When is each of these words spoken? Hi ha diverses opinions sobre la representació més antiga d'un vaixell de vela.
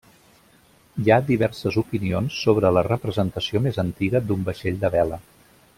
Hi 1.01 1.11
ha 1.11 1.17
diverses 1.27 1.77
opinions 1.81 2.39
sobre 2.47 2.73
la 2.79 2.85
representació 2.89 3.65
més 3.67 3.79
antiga 3.87 4.27
d'un 4.31 4.45
vaixell 4.51 4.81
de 4.87 4.97
vela. 4.97 5.21